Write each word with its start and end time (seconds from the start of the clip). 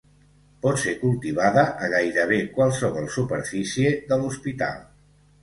Pot 0.61 0.77
ser 0.83 0.93
cultivada 1.01 1.65
a 1.87 1.89
gairebé 1.91 2.39
qualsevol 2.57 3.07
superfície 3.19 3.93
de 4.11 4.21
l'hospital. 4.25 4.83